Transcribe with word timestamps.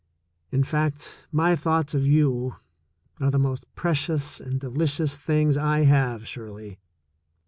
In 0.51 0.63
fact, 0.63 1.27
my 1.31 1.55
thoughts 1.55 1.93
of 1.93 2.07
you 2.07 2.55
are 3.19 3.29
the 3.29 3.37
most 3.37 3.65
precious 3.75 4.39
and 4.39 4.59
delicious 4.59 5.15
things 5.15 5.57
I 5.57 5.81
have, 5.81 6.27
Shirley. 6.27 6.79